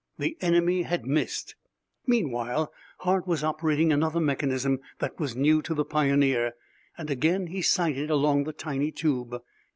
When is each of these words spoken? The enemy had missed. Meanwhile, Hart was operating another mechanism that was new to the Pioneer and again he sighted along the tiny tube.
The 0.17 0.35
enemy 0.41 0.81
had 0.81 1.05
missed. 1.05 1.53
Meanwhile, 2.07 2.73
Hart 3.01 3.27
was 3.27 3.43
operating 3.43 3.91
another 3.93 4.19
mechanism 4.19 4.79
that 4.97 5.19
was 5.19 5.35
new 5.35 5.61
to 5.61 5.75
the 5.75 5.85
Pioneer 5.85 6.53
and 6.97 7.11
again 7.11 7.45
he 7.45 7.61
sighted 7.61 8.09
along 8.09 8.45
the 8.45 8.51
tiny 8.53 8.91
tube. 8.91 9.43